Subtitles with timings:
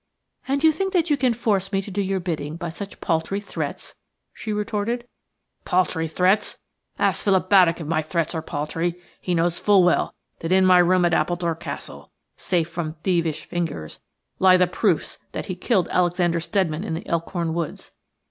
[0.47, 3.39] "And you think that you can force me to do your bidding by such paltry
[3.39, 3.93] threats?"
[4.33, 5.07] she retorted.
[5.63, 6.57] "Paltry threats?
[6.97, 8.99] Ask Philip Baddock if my threats are paltry.
[9.21, 13.99] He knows full well that in my room at Appledore Castle, safe from thievish fingers,
[14.39, 17.91] lie the proofs that he killed Alexander Steadman in the Elkhorn woods.